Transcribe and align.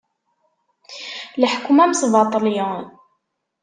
Leḥkem 1.41 1.77
amesbaṭli. 1.83 2.57